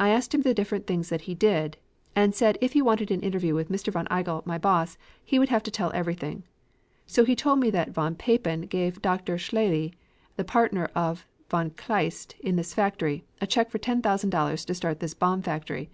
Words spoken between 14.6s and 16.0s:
to start this bomb factory.